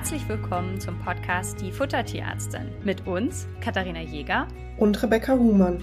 [0.00, 5.76] Herzlich willkommen zum Podcast Die Futtertierärztin mit uns, Katharina Jäger und Rebecca Huhmann.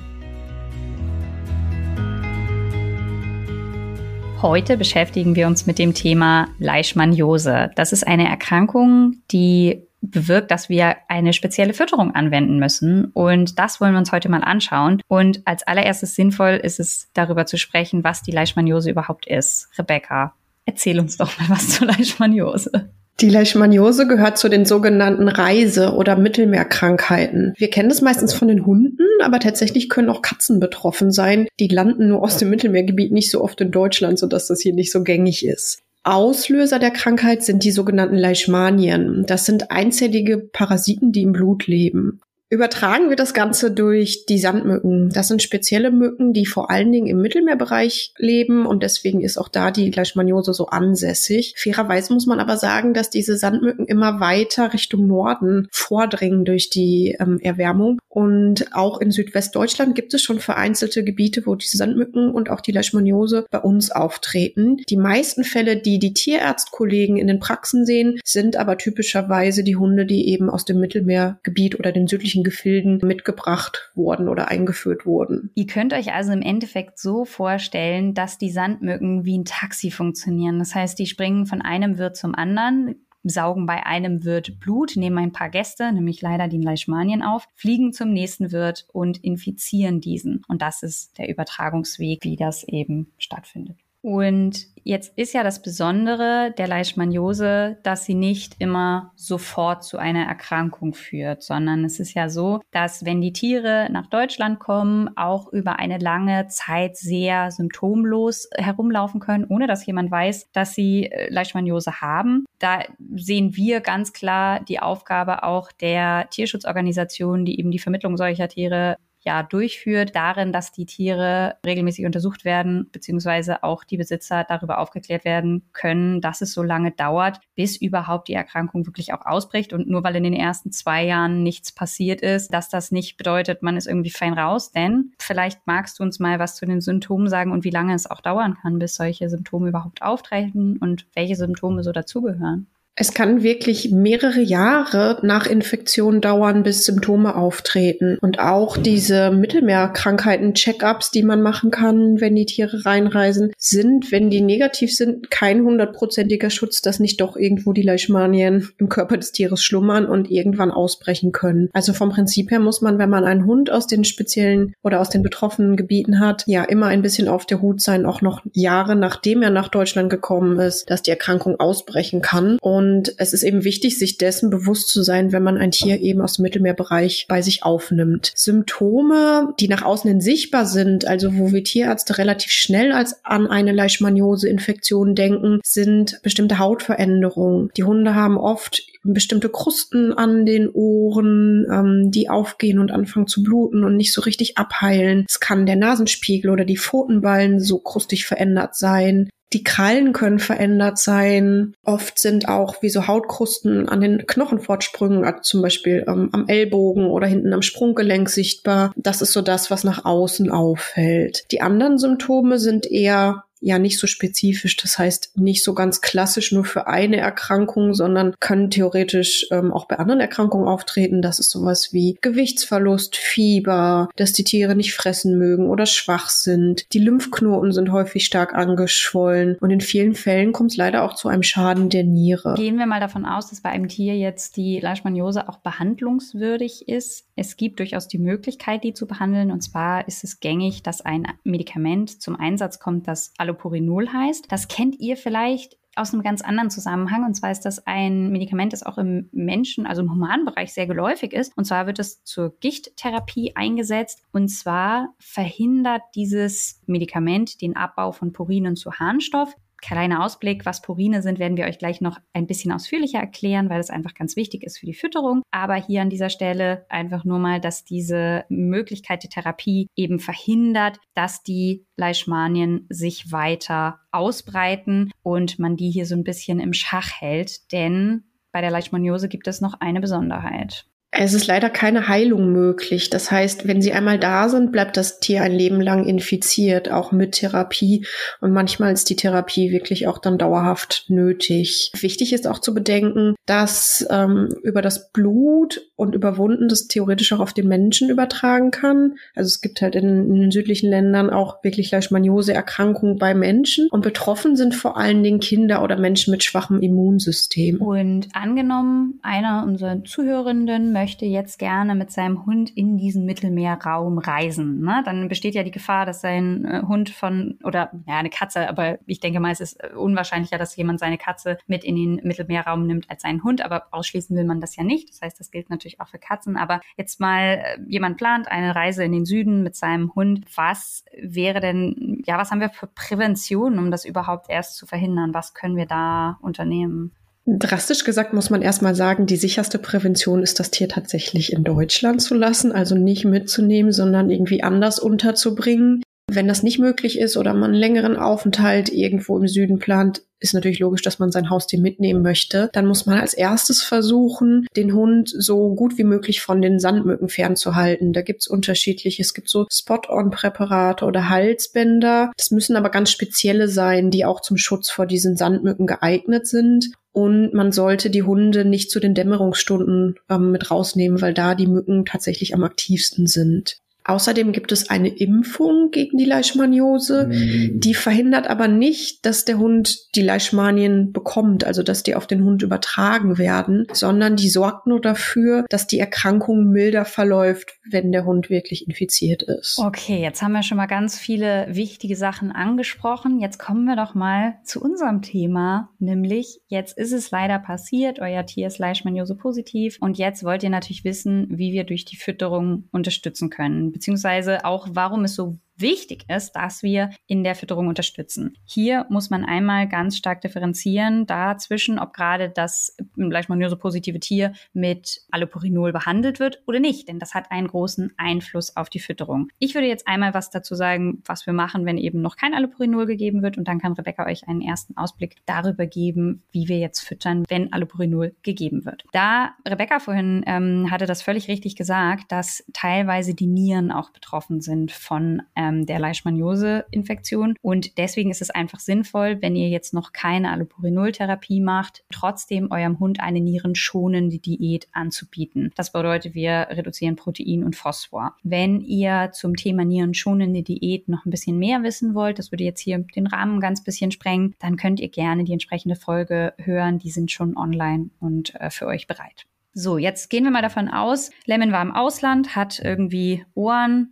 [4.42, 7.70] Heute beschäftigen wir uns mit dem Thema Leishmaniose.
[7.76, 13.12] Das ist eine Erkrankung, die bewirkt, dass wir eine spezielle Fütterung anwenden müssen.
[13.14, 15.00] Und das wollen wir uns heute mal anschauen.
[15.08, 19.70] Und als allererstes sinnvoll ist es, darüber zu sprechen, was die Leishmaniose überhaupt ist.
[19.78, 20.34] Rebecca,
[20.66, 22.90] erzähl uns doch mal was zur Leishmaniose.
[23.20, 27.54] Die Leishmaniose gehört zu den sogenannten Reise- oder Mittelmeerkrankheiten.
[27.58, 31.48] Wir kennen das meistens von den Hunden, aber tatsächlich können auch Katzen betroffen sein.
[31.60, 34.92] Die landen nur aus dem Mittelmeergebiet nicht so oft in Deutschland, sodass das hier nicht
[34.92, 35.80] so gängig ist.
[36.04, 39.26] Auslöser der Krankheit sind die sogenannten Leishmanien.
[39.28, 42.22] Das sind einzellige Parasiten, die im Blut leben.
[42.50, 45.10] Übertragen wir das Ganze durch die Sandmücken.
[45.10, 49.50] Das sind spezielle Mücken, die vor allen Dingen im Mittelmeerbereich leben und deswegen ist auch
[49.50, 51.56] da die Leishmaniose so ansässig.
[51.58, 57.18] Fairerweise muss man aber sagen, dass diese Sandmücken immer weiter Richtung Norden vordringen durch die
[57.20, 62.50] ähm, Erwärmung und auch in Südwestdeutschland gibt es schon vereinzelte Gebiete, wo diese Sandmücken und
[62.50, 64.78] auch die Leishmaniose bei uns auftreten.
[64.90, 70.08] Die meisten Fälle, die die Tierärztkollegen in den Praxen sehen, sind aber typischerweise die Hunde,
[70.08, 75.52] die eben aus dem Mittelmeergebiet oder den südlichen Gefilden mitgebracht wurden oder eingeführt wurden.
[75.56, 80.60] Ihr könnt euch also im Endeffekt so vorstellen, dass die Sandmücken wie ein Taxi funktionieren.
[80.60, 85.18] Das heißt, die springen von einem Wirt zum anderen, saugen bei einem Wirt Blut, nehmen
[85.18, 90.44] ein paar Gäste, nämlich leider die Leishmanien auf, fliegen zum nächsten Wirt und infizieren diesen.
[90.48, 93.78] Und das ist der Übertragungsweg, wie das eben stattfindet.
[94.02, 100.26] Und jetzt ist ja das Besondere der Leishmaniose, dass sie nicht immer sofort zu einer
[100.26, 105.52] Erkrankung führt, sondern es ist ja so, dass wenn die Tiere nach Deutschland kommen, auch
[105.52, 111.30] über eine lange Zeit sehr symptomlos herumlaufen können, ohne dass jemand weiß, dass sie äh,
[111.30, 112.46] Leishmaniose haben.
[112.60, 112.84] Da
[113.16, 118.98] sehen wir ganz klar die Aufgabe auch der Tierschutzorganisationen, die eben die Vermittlung solcher Tiere
[119.28, 125.26] ja durchführt, darin, dass die Tiere regelmäßig untersucht werden, beziehungsweise auch die Besitzer darüber aufgeklärt
[125.26, 129.74] werden können, dass es so lange dauert, bis überhaupt die Erkrankung wirklich auch ausbricht.
[129.74, 133.62] Und nur weil in den ersten zwei Jahren nichts passiert ist, dass das nicht bedeutet,
[133.62, 134.72] man ist irgendwie fein raus.
[134.72, 138.10] Denn vielleicht magst du uns mal was zu den Symptomen sagen und wie lange es
[138.10, 142.68] auch dauern kann, bis solche Symptome überhaupt auftreten und welche Symptome so dazugehören.
[143.00, 148.18] Es kann wirklich mehrere Jahre nach Infektion dauern, bis Symptome auftreten.
[148.22, 154.32] Und auch diese Mittelmeerkrankheiten, Check-ups, die man machen kann, wenn die Tiere reinreisen, sind, wenn
[154.32, 159.32] die negativ sind, kein hundertprozentiger Schutz, dass nicht doch irgendwo die Leishmanien im Körper des
[159.32, 161.70] Tieres schlummern und irgendwann ausbrechen können.
[161.74, 165.12] Also vom Prinzip her muss man, wenn man einen Hund aus den speziellen oder aus
[165.12, 168.96] den betroffenen Gebieten hat, ja immer ein bisschen auf der Hut sein, auch noch Jahre
[168.96, 172.58] nachdem er nach Deutschland gekommen ist, dass die Erkrankung ausbrechen kann.
[172.60, 176.00] Und und es ist eben wichtig, sich dessen bewusst zu sein, wenn man ein Tier
[176.02, 178.32] eben aus dem Mittelmeerbereich bei sich aufnimmt.
[178.36, 183.48] Symptome, die nach außen hin sichtbar sind, also wo wir Tierärzte relativ schnell als an
[183.48, 187.70] eine Leishmaniose-Infektion denken, sind bestimmte Hautveränderungen.
[187.76, 193.44] Die Hunde haben oft bestimmte Krusten an den Ohren, ähm, die aufgehen und anfangen zu
[193.44, 195.26] bluten und nicht so richtig abheilen.
[195.28, 199.30] Es kann der Nasenspiegel oder die Pfotenballen so krustig verändert sein.
[199.54, 201.74] Die Krallen können verändert sein.
[201.84, 207.06] Oft sind auch wie so Hautkrusten an den Knochenfortsprüngen, also zum Beispiel ähm, am Ellbogen
[207.06, 208.92] oder hinten am Sprunggelenk sichtbar.
[208.98, 211.46] Das ist so das, was nach außen auffällt.
[211.52, 214.78] Die anderen Symptome sind eher ja nicht so spezifisch.
[214.78, 219.86] Das heißt, nicht so ganz klassisch nur für eine Erkrankung, sondern können theoretisch ähm, auch
[219.88, 221.22] bei anderen Erkrankungen auftreten.
[221.22, 226.86] Das ist sowas wie Gewichtsverlust, Fieber, dass die Tiere nicht fressen mögen oder schwach sind.
[226.94, 231.28] Die Lymphknoten sind häufig stark angeschwollen und in vielen Fällen kommt es leider auch zu
[231.28, 232.56] einem Schaden der Niere.
[232.56, 237.26] Gehen wir mal davon aus, dass bei einem Tier jetzt die Leishmaniose auch behandlungswürdig ist.
[237.36, 239.52] Es gibt durchaus die Möglichkeit, die zu behandeln.
[239.52, 244.52] Und zwar ist es gängig, dass ein Medikament zum Einsatz kommt, das Allopurinol heißt.
[244.52, 247.26] Das kennt ihr vielleicht aus einem ganz anderen Zusammenhang.
[247.26, 250.88] Und zwar ist das ein Medikament, das auch im Menschen, also im humanen Bereich sehr
[250.88, 251.58] geläufig ist.
[251.58, 254.24] Und zwar wird es zur Gichttherapie eingesetzt.
[254.32, 259.56] Und zwar verhindert dieses Medikament den Abbau von Purinen zu Harnstoff.
[259.82, 263.80] Kleiner Ausblick, was Purine sind, werden wir euch gleich noch ein bisschen ausführlicher erklären, weil
[263.80, 265.44] es einfach ganz wichtig ist für die Fütterung.
[265.52, 271.00] Aber hier an dieser Stelle einfach nur mal, dass diese Möglichkeit der Therapie eben verhindert,
[271.14, 277.12] dass die Leishmanien sich weiter ausbreiten und man die hier so ein bisschen im Schach
[277.20, 277.72] hält.
[277.72, 280.88] Denn bei der Leishmaniose gibt es noch eine Besonderheit.
[281.20, 283.10] Es ist leider keine Heilung möglich.
[283.10, 287.12] Das heißt, wenn sie einmal da sind, bleibt das Tier ein Leben lang infiziert, auch
[287.12, 288.06] mit Therapie.
[288.40, 291.92] Und manchmal ist die Therapie wirklich auch dann dauerhaft nötig.
[292.00, 297.34] Wichtig ist auch zu bedenken, dass ähm, über das Blut und über Wunden das theoretisch
[297.34, 299.16] auch auf den Menschen übertragen kann.
[299.36, 303.88] Also es gibt halt in, in den südlichen Ländern auch wirklich Leishmaniose-Erkrankungen bei Menschen.
[303.90, 307.82] Und betroffen sind vor allen Dingen Kinder oder Menschen mit schwachem Immunsystem.
[307.82, 314.18] Und angenommen, einer unserer Zuhörenden möchte möchte jetzt gerne mit seinem Hund in diesen Mittelmeerraum
[314.18, 315.04] reisen, ne?
[315.06, 319.00] dann besteht ja die Gefahr, dass sein äh, Hund von, oder ja, eine Katze, aber
[319.06, 322.86] ich denke mal, es ist äh, unwahrscheinlicher, dass jemand seine Katze mit in den Mittelmeerraum
[322.86, 325.10] nimmt als seinen Hund, aber ausschließen will man das ja nicht.
[325.10, 326.58] Das heißt, das gilt natürlich auch für Katzen.
[326.58, 330.46] Aber jetzt mal, äh, jemand plant eine Reise in den Süden mit seinem Hund.
[330.58, 335.34] Was wäre denn, ja, was haben wir für Prävention, um das überhaupt erst zu verhindern?
[335.34, 337.14] Was können wir da unternehmen?
[337.50, 342.22] Drastisch gesagt muss man erstmal sagen, die sicherste Prävention ist, das Tier tatsächlich in Deutschland
[342.22, 346.04] zu lassen, also nicht mitzunehmen, sondern irgendwie anders unterzubringen.
[346.30, 350.54] Wenn das nicht möglich ist oder man einen längeren Aufenthalt irgendwo im Süden plant, ist
[350.54, 352.70] natürlich logisch, dass man sein Haustier mitnehmen möchte.
[352.74, 357.30] Dann muss man als erstes versuchen, den Hund so gut wie möglich von den Sandmücken
[357.30, 358.12] fernzuhalten.
[358.12, 359.22] Da gibt's unterschiedliche.
[359.22, 362.34] Es gibt so Spot-on-Präparate oder Halsbänder.
[362.36, 366.92] Das müssen aber ganz spezielle sein, die auch zum Schutz vor diesen Sandmücken geeignet sind.
[367.18, 371.66] Und man sollte die Hunde nicht zu den Dämmerungsstunden ähm, mit rausnehmen, weil da die
[371.66, 373.82] Mücken tatsächlich am aktivsten sind.
[374.08, 377.80] Außerdem gibt es eine Impfung gegen die Leishmaniose, mhm.
[377.82, 382.44] die verhindert aber nicht, dass der Hund die Leishmanien bekommt, also dass die auf den
[382.46, 388.24] Hund übertragen werden, sondern die sorgt nur dafür, dass die Erkrankung milder verläuft, wenn der
[388.24, 389.78] Hund wirklich infiziert ist.
[389.78, 393.42] Okay, jetzt haben wir schon mal ganz viele wichtige Sachen angesprochen.
[393.42, 398.46] Jetzt kommen wir doch mal zu unserem Thema, nämlich jetzt ist es leider passiert, euer
[398.46, 402.86] Tier ist Leishmaniose positiv und jetzt wollt ihr natürlich wissen, wie wir durch die Fütterung
[402.92, 408.58] unterstützen können beziehungsweise auch, warum es so wichtig ist, dass wir in der Fütterung unterstützen.
[408.66, 415.94] Hier muss man einmal ganz stark differenzieren dazwischen, ob gerade das leishmaniose-positive Tier mit Allopurinol
[415.94, 419.50] behandelt wird oder nicht, denn das hat einen großen Einfluss auf die Fütterung.
[419.60, 423.06] Ich würde jetzt einmal was dazu sagen, was wir machen, wenn eben noch kein Allopurinol
[423.06, 427.02] gegeben wird und dann kann Rebecca euch einen ersten Ausblick darüber geben, wie wir jetzt
[427.02, 429.04] füttern, wenn Allopurinol gegeben wird.
[429.12, 434.62] Da Rebecca vorhin ähm, hatte das völlig richtig gesagt, dass teilweise die Nieren auch betroffen
[434.62, 437.56] sind von ähm, ähm, der Leishmaniose-Infektion.
[437.62, 443.00] Und deswegen ist es einfach sinnvoll, wenn ihr jetzt noch keine Allopurinol-Therapie macht, trotzdem eurem
[443.00, 445.72] Hund eine nierenschonende Diät anzubieten.
[445.76, 448.36] Das bedeutet, wir reduzieren Protein und Phosphor.
[448.44, 452.82] Wenn ihr zum Thema nierenschonende Diät noch ein bisschen mehr wissen wollt, das würde jetzt
[452.82, 457.00] hier den Rahmen ganz bisschen sprengen, dann könnt ihr gerne die entsprechende Folge hören.
[457.00, 459.46] Die sind schon online und äh, für euch bereit.
[459.80, 464.12] So, jetzt gehen wir mal davon aus, Lemon war im Ausland, hat irgendwie Ohren,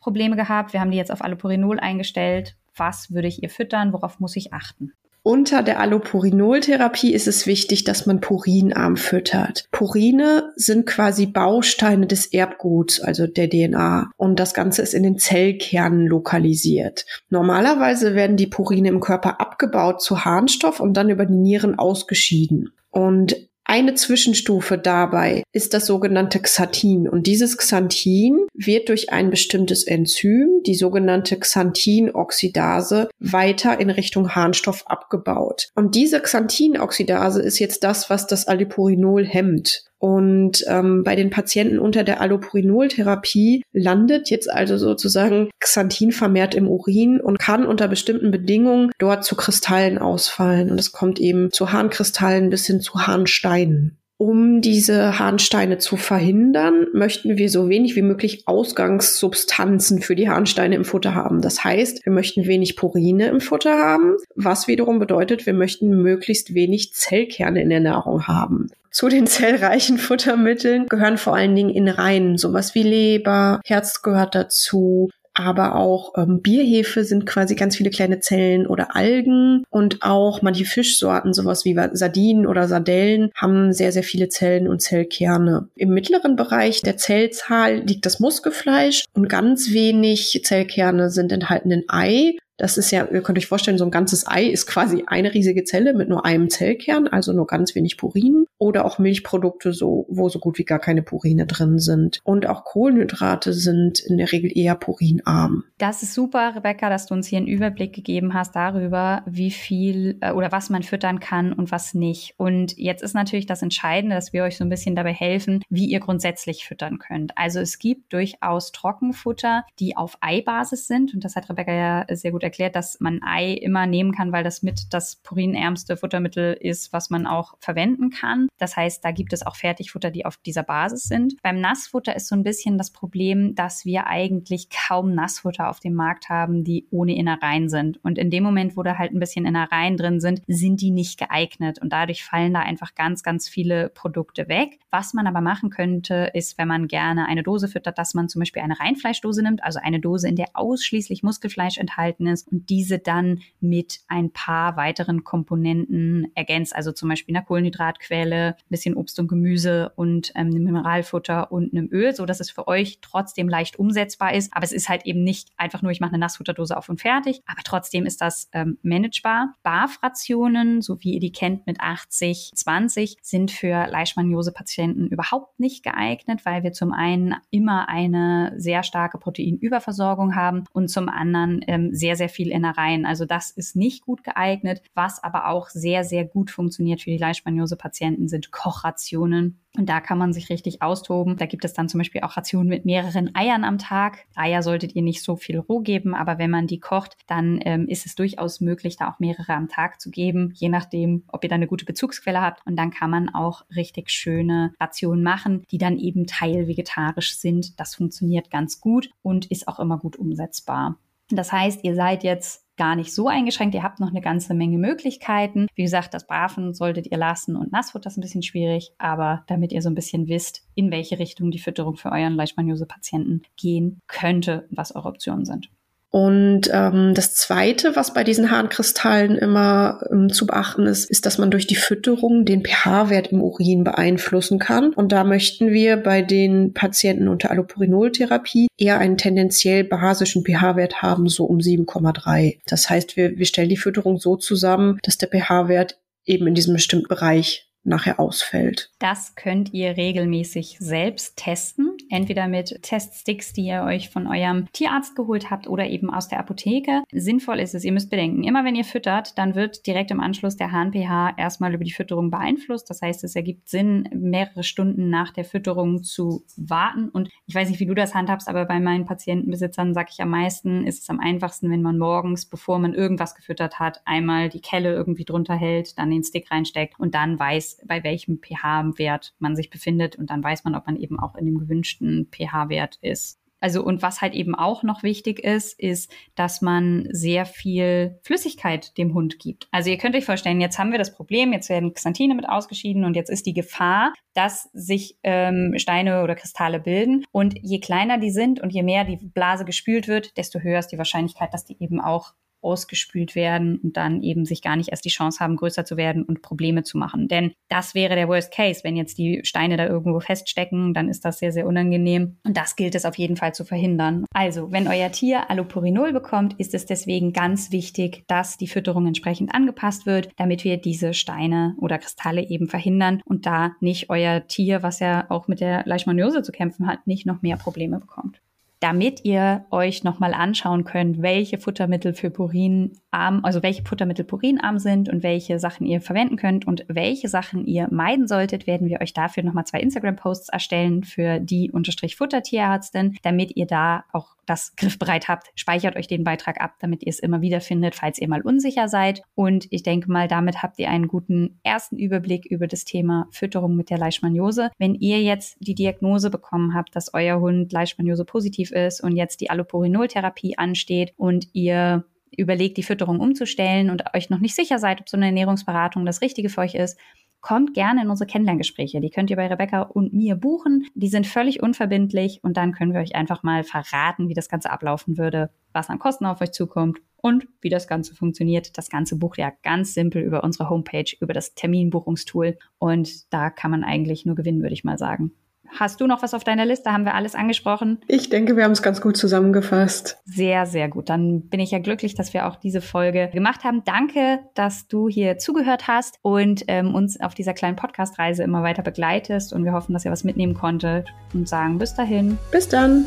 [0.00, 0.72] Probleme gehabt.
[0.72, 2.56] Wir haben die jetzt auf Allopurinol eingestellt.
[2.76, 3.92] Was würde ich ihr füttern?
[3.92, 4.92] Worauf muss ich achten?
[5.26, 9.64] Unter der Allopurinol-Therapie ist es wichtig, dass man purinarm füttert.
[9.72, 14.10] Purine sind quasi Bausteine des Erbguts, also der DNA.
[14.18, 17.06] Und das Ganze ist in den Zellkernen lokalisiert.
[17.30, 22.74] Normalerweise werden die Purine im Körper abgebaut zu Harnstoff und dann über die Nieren ausgeschieden.
[22.90, 23.34] Und
[23.66, 30.62] eine Zwischenstufe dabei ist das sogenannte Xanthin und dieses Xanthin wird durch ein bestimmtes Enzym,
[30.66, 35.68] die sogenannte Xanthinoxidase, weiter in Richtung Harnstoff abgebaut.
[35.74, 39.84] Und diese Xanthinoxidase ist jetzt das, was das Allopurinol hemmt.
[40.04, 46.68] Und ähm, bei den Patienten unter der Allopurinol-Therapie landet jetzt also sozusagen Xanthin vermehrt im
[46.68, 50.70] Urin und kann unter bestimmten Bedingungen dort zu Kristallen ausfallen.
[50.70, 53.96] Und es kommt eben zu Harnkristallen bis hin zu Harnsteinen.
[54.16, 60.76] Um diese Harnsteine zu verhindern, möchten wir so wenig wie möglich Ausgangssubstanzen für die Harnsteine
[60.76, 61.40] im Futter haben.
[61.40, 66.54] Das heißt, wir möchten wenig Purine im Futter haben, was wiederum bedeutet, wir möchten möglichst
[66.54, 68.68] wenig Zellkerne in der Nahrung haben.
[68.92, 75.10] Zu den zellreichen Futtermitteln gehören vor allen Dingen Innereien, sowas wie Leber, Herz gehört dazu,
[75.34, 80.64] aber auch ähm, Bierhefe sind quasi ganz viele kleine Zellen oder Algen und auch manche
[80.64, 85.68] Fischsorten, sowas wie Sardinen oder Sardellen, haben sehr, sehr viele Zellen und Zellkerne.
[85.74, 91.84] Im mittleren Bereich der Zellzahl liegt das Muskelfleisch und ganz wenig Zellkerne sind enthalten in
[91.88, 92.36] Ei.
[92.56, 95.64] Das ist ja, ihr könnt euch vorstellen, so ein ganzes Ei ist quasi eine riesige
[95.64, 98.46] Zelle mit nur einem Zellkern, also nur ganz wenig Purin.
[98.64, 102.20] Oder auch Milchprodukte, so, wo so gut wie gar keine Purine drin sind.
[102.24, 105.64] Und auch Kohlenhydrate sind in der Regel eher purinarm.
[105.76, 110.16] Das ist super, Rebecca, dass du uns hier einen Überblick gegeben hast darüber, wie viel
[110.22, 112.36] äh, oder was man füttern kann und was nicht.
[112.38, 115.84] Und jetzt ist natürlich das Entscheidende, dass wir euch so ein bisschen dabei helfen, wie
[115.84, 117.36] ihr grundsätzlich füttern könnt.
[117.36, 121.12] Also es gibt durchaus Trockenfutter, die auf Eibasis sind.
[121.12, 124.42] Und das hat Rebecca ja sehr gut erklärt, dass man Ei immer nehmen kann, weil
[124.42, 128.48] das mit das purinärmste Futtermittel ist, was man auch verwenden kann.
[128.58, 131.34] Das heißt, da gibt es auch Fertigfutter, die auf dieser Basis sind.
[131.42, 135.94] Beim Nassfutter ist so ein bisschen das Problem, dass wir eigentlich kaum Nassfutter auf dem
[135.94, 138.02] Markt haben, die ohne Innereien sind.
[138.04, 141.18] Und in dem Moment, wo da halt ein bisschen Innereien drin sind, sind die nicht
[141.18, 141.80] geeignet.
[141.80, 144.78] Und dadurch fallen da einfach ganz, ganz viele Produkte weg.
[144.90, 148.40] Was man aber machen könnte, ist, wenn man gerne eine Dose füttert, dass man zum
[148.40, 152.98] Beispiel eine Reinfleischdose nimmt, also eine Dose, in der ausschließlich Muskelfleisch enthalten ist und diese
[152.98, 159.18] dann mit ein paar weiteren Komponenten ergänzt, also zum Beispiel einer Kohlenhydratquelle, ein bisschen Obst
[159.18, 163.48] und Gemüse und ähm, einem Mineralfutter und einem Öl, so dass es für euch trotzdem
[163.48, 164.54] leicht umsetzbar ist.
[164.54, 167.42] Aber es ist halt eben nicht einfach nur, ich mache eine Nassfutterdose auf und fertig,
[167.46, 169.54] aber trotzdem ist das ähm, managebar.
[169.62, 176.44] Barfrationen, so wie ihr die kennt mit 80, 20, sind für Leishmaniose-Patienten überhaupt nicht geeignet,
[176.44, 182.16] weil wir zum einen immer eine sehr starke Proteinüberversorgung haben und zum anderen ähm, sehr,
[182.16, 183.06] sehr viel Innereien.
[183.06, 184.82] Also das ist nicht gut geeignet.
[184.94, 189.60] Was aber auch sehr, sehr gut funktioniert für die Leishmaniose-Patienten sind Kochrationen.
[189.76, 191.36] Und da kann man sich richtig austoben.
[191.36, 194.24] Da gibt es dann zum Beispiel auch Rationen mit mehreren Eiern am Tag.
[194.36, 197.88] Eier solltet ihr nicht so viel roh geben, aber wenn man die kocht, dann ähm,
[197.88, 201.48] ist es durchaus möglich, da auch mehrere am Tag zu geben, je nachdem, ob ihr
[201.48, 202.64] da eine gute Bezugsquelle habt.
[202.66, 207.78] Und dann kann man auch richtig schöne Rationen machen, die dann eben teilvegetarisch sind.
[207.80, 210.98] Das funktioniert ganz gut und ist auch immer gut umsetzbar.
[211.30, 213.74] Das heißt, ihr seid jetzt gar nicht so eingeschränkt.
[213.74, 215.68] Ihr habt noch eine ganze Menge Möglichkeiten.
[215.74, 219.72] Wie gesagt, das Braven solltet ihr lassen und Nassfutter ist ein bisschen schwierig, aber damit
[219.72, 224.66] ihr so ein bisschen wisst, in welche Richtung die Fütterung für euren Leishmaniose-Patienten gehen könnte,
[224.70, 225.70] was eure Optionen sind.
[226.14, 231.38] Und ähm, das Zweite, was bei diesen Harnkristallen immer ähm, zu beachten ist, ist, dass
[231.38, 234.92] man durch die Fütterung den pH-Wert im Urin beeinflussen kann.
[234.92, 241.28] Und da möchten wir bei den Patienten unter Allopurinoltherapie eher einen tendenziell basischen pH-Wert haben,
[241.28, 242.58] so um 7,3.
[242.68, 246.74] Das heißt, wir, wir stellen die Fütterung so zusammen, dass der pH-Wert eben in diesem
[246.74, 248.90] bestimmten Bereich nachher ausfällt.
[248.98, 255.14] Das könnt ihr regelmäßig selbst testen, entweder mit Teststicks, die ihr euch von eurem Tierarzt
[255.16, 257.02] geholt habt oder eben aus der Apotheke.
[257.12, 260.56] Sinnvoll ist es, ihr müsst bedenken, immer wenn ihr füttert, dann wird direkt im Anschluss
[260.56, 262.88] der HNPH erstmal über die Fütterung beeinflusst.
[262.90, 267.08] Das heißt, es ergibt Sinn, mehrere Stunden nach der Fütterung zu warten.
[267.08, 270.30] Und ich weiß nicht, wie du das handhabst, aber bei meinen Patientenbesitzern sage ich am
[270.30, 274.60] meisten, ist es am einfachsten, wenn man morgens, bevor man irgendwas gefüttert hat, einmal die
[274.60, 279.56] Kelle irgendwie drunter hält, dann den Stick reinsteckt und dann weiß, bei welchem pH-Wert man
[279.56, 283.40] sich befindet und dann weiß man, ob man eben auch in dem gewünschten pH-Wert ist.
[283.64, 288.98] Also und was halt eben auch noch wichtig ist, ist, dass man sehr viel Flüssigkeit
[288.98, 289.68] dem Hund gibt.
[289.70, 293.06] Also ihr könnt euch vorstellen, jetzt haben wir das Problem, jetzt werden Xanthine mit ausgeschieden
[293.06, 297.24] und jetzt ist die Gefahr, dass sich ähm, Steine oder Kristalle bilden.
[297.32, 300.88] Und je kleiner die sind und je mehr die Blase gespült wird, desto höher ist
[300.88, 305.04] die Wahrscheinlichkeit, dass die eben auch ausgespült werden und dann eben sich gar nicht erst
[305.04, 307.28] die Chance haben, größer zu werden und Probleme zu machen.
[307.28, 308.80] Denn das wäre der Worst Case.
[308.82, 312.38] Wenn jetzt die Steine da irgendwo feststecken, dann ist das sehr, sehr unangenehm.
[312.44, 314.24] Und das gilt es auf jeden Fall zu verhindern.
[314.32, 319.54] Also, wenn euer Tier Allopurinol bekommt, ist es deswegen ganz wichtig, dass die Fütterung entsprechend
[319.54, 324.82] angepasst wird, damit wir diese Steine oder Kristalle eben verhindern und da nicht euer Tier,
[324.82, 328.40] was ja auch mit der Leishmaniose zu kämpfen hat, nicht noch mehr Probleme bekommt
[328.84, 335.08] damit ihr euch nochmal anschauen könnt, welche Futtermittel für purinarm, also welche Futtermittel purinarm sind
[335.08, 339.14] und welche Sachen ihr verwenden könnt und welche Sachen ihr meiden solltet, werden wir euch
[339.14, 345.28] dafür nochmal zwei Instagram-Posts erstellen für die unterstrich Futtertierärztin, damit ihr da auch das griffbereit
[345.28, 345.50] habt.
[345.54, 348.88] Speichert euch den Beitrag ab, damit ihr es immer wieder findet, falls ihr mal unsicher
[348.88, 349.22] seid.
[349.34, 353.76] Und ich denke mal, damit habt ihr einen guten ersten Überblick über das Thema Fütterung
[353.76, 354.70] mit der Leishmaniose.
[354.78, 359.40] Wenn ihr jetzt die Diagnose bekommen habt, dass euer Hund Leishmaniose positiv ist und jetzt
[359.40, 362.04] die Allopurinol-Therapie ansteht und ihr
[362.36, 366.20] überlegt, die Fütterung umzustellen und euch noch nicht sicher seid, ob so eine Ernährungsberatung das
[366.20, 366.98] Richtige für euch ist,
[367.44, 369.02] kommt gerne in unsere Kennenlerngespräche.
[369.02, 370.86] Die könnt ihr bei Rebecca und mir buchen.
[370.94, 374.70] Die sind völlig unverbindlich und dann können wir euch einfach mal verraten, wie das Ganze
[374.70, 378.78] ablaufen würde, was an Kosten auf euch zukommt und wie das Ganze funktioniert.
[378.78, 383.70] Das Ganze bucht ja ganz simpel über unsere Homepage, über das Terminbuchungstool und da kann
[383.70, 385.32] man eigentlich nur gewinnen, würde ich mal sagen
[385.78, 386.92] Hast du noch was auf deiner Liste?
[386.92, 388.00] Haben wir alles angesprochen?
[388.06, 390.18] Ich denke, wir haben es ganz gut zusammengefasst.
[390.24, 391.08] Sehr, sehr gut.
[391.08, 393.82] Dann bin ich ja glücklich, dass wir auch diese Folge gemacht haben.
[393.84, 398.82] Danke, dass du hier zugehört hast und ähm, uns auf dieser kleinen Podcast-Reise immer weiter
[398.82, 399.52] begleitest.
[399.52, 402.38] Und wir hoffen, dass ihr was mitnehmen konntet und sagen bis dahin.
[402.52, 403.06] Bis dann.